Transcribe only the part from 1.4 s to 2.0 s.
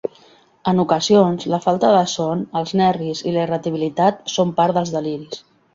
la falta